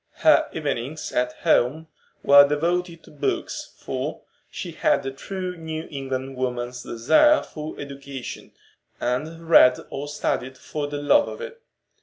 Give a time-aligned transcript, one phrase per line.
[0.25, 1.87] Her evenings at home
[2.23, 8.51] were devoted to books, for she had the true New England woman's desire for education,
[8.99, 11.61] and read or studied for the love of it.